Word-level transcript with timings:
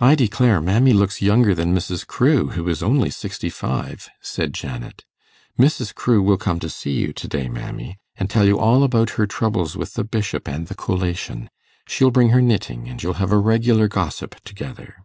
'I 0.00 0.16
declare 0.16 0.60
mammy 0.60 0.92
looks 0.92 1.22
younger 1.22 1.54
than 1.54 1.74
Mrs. 1.74 2.06
Crewe, 2.06 2.48
who 2.50 2.68
is 2.68 2.82
only 2.82 3.08
sixty 3.08 3.48
five,' 3.48 4.06
said 4.20 4.52
Janet. 4.52 5.06
'Mrs. 5.58 5.94
Crewe 5.94 6.22
will 6.22 6.36
come 6.36 6.60
to 6.60 6.68
see 6.68 6.90
you 6.90 7.14
to 7.14 7.26
day, 7.26 7.48
mammy, 7.48 7.96
and 8.16 8.28
tell 8.28 8.44
you 8.44 8.58
all 8.58 8.82
about 8.84 9.08
her 9.16 9.26
troubles 9.26 9.74
with 9.74 9.94
the 9.94 10.04
Bishop 10.04 10.46
and 10.46 10.66
the 10.66 10.74
collation. 10.74 11.48
She'll 11.88 12.10
bring 12.10 12.28
her 12.36 12.42
knitting, 12.42 12.86
and 12.86 13.02
you'll 13.02 13.14
have 13.14 13.32
a 13.32 13.38
regular 13.38 13.88
gossip 13.88 14.34
together. 14.44 14.96